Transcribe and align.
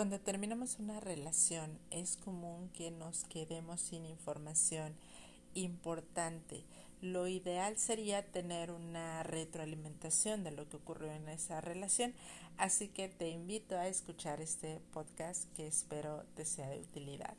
Cuando 0.00 0.18
terminamos 0.18 0.78
una 0.78 0.98
relación 0.98 1.78
es 1.90 2.16
común 2.16 2.70
que 2.72 2.90
nos 2.90 3.24
quedemos 3.24 3.82
sin 3.82 4.06
información 4.06 4.94
importante. 5.52 6.64
Lo 7.02 7.28
ideal 7.28 7.76
sería 7.76 8.24
tener 8.24 8.70
una 8.70 9.22
retroalimentación 9.24 10.42
de 10.42 10.52
lo 10.52 10.66
que 10.70 10.78
ocurrió 10.78 11.12
en 11.12 11.28
esa 11.28 11.60
relación, 11.60 12.14
así 12.56 12.88
que 12.88 13.10
te 13.10 13.28
invito 13.28 13.76
a 13.76 13.88
escuchar 13.88 14.40
este 14.40 14.80
podcast 14.94 15.54
que 15.54 15.66
espero 15.66 16.24
te 16.34 16.46
sea 16.46 16.70
de 16.70 16.80
utilidad. 16.80 17.36